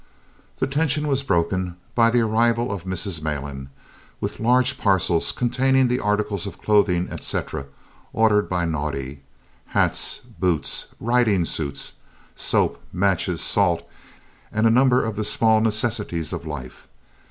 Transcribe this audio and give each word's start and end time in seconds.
The 0.57 0.65
tension 0.65 1.07
was 1.07 1.21
broken 1.21 1.75
by 1.93 2.09
the 2.09 2.21
arrival 2.21 2.71
of 2.71 2.85
Mrs. 2.85 3.21
Malan, 3.21 3.69
with 4.19 4.39
large 4.39 4.79
parcels 4.79 5.31
containing 5.31 5.87
the 5.89 5.99
articles 5.99 6.47
of 6.47 6.57
clothing, 6.59 7.07
etc., 7.11 7.67
ordered 8.11 8.49
by 8.49 8.65
Naudé 8.65 9.19
hats, 9.77 10.21
boots, 10.39 10.87
riding 10.99 11.45
suits, 11.45 11.97
soap, 12.35 12.81
matches, 12.91 13.41
salt, 13.41 13.87
and 14.51 14.65
a 14.65 14.71
number 14.71 15.03
of 15.05 15.17
the 15.17 15.23
small 15.23 15.61
necessities 15.61 16.33
of 16.33 16.47
life. 16.47 16.87